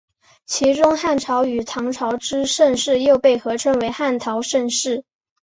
[0.47, 5.03] 其中汉朝与唐朝之盛世又被合称为汉唐盛世。